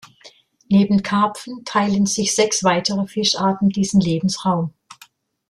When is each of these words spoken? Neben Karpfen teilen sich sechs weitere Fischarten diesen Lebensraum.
Neben 0.67 1.03
Karpfen 1.03 1.63
teilen 1.63 2.07
sich 2.07 2.33
sechs 2.33 2.63
weitere 2.63 3.05
Fischarten 3.05 3.69
diesen 3.69 4.01
Lebensraum. 4.01 4.73